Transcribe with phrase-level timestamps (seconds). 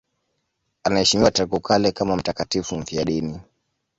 [0.83, 3.39] Anaheshimiwa tangu kale kama mtakatifu mfiadini.